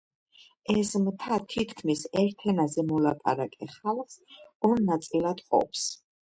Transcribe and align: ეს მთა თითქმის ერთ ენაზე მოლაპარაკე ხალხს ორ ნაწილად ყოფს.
ეს 0.73 0.93
მთა 1.03 1.37
თითქმის 1.55 2.01
ერთ 2.23 2.47
ენაზე 2.53 2.87
მოლაპარაკე 2.89 3.69
ხალხს 3.77 4.19
ორ 4.73 4.85
ნაწილად 4.91 5.49
ყოფს. 5.53 5.89